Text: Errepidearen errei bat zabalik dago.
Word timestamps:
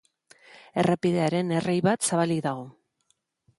Errepidearen 0.83 1.53
errei 1.59 1.77
bat 1.91 2.09
zabalik 2.09 2.43
dago. 2.49 2.67